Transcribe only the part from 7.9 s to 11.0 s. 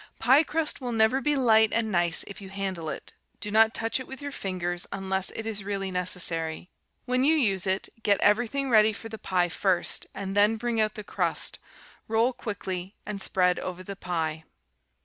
get everything ready for the pie first, and then bring out